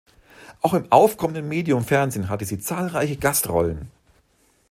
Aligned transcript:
Auch 0.63 0.73
im 0.73 0.91
aufkommenden 0.91 1.47
Medium 1.47 1.83
Fernsehen 1.83 2.27
hatte 2.27 2.43
sie 2.43 2.57
zahlreiche 2.59 3.17
Gastrollen. 3.17 3.91